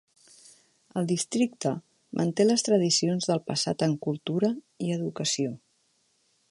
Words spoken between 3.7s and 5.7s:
en cultura i educació.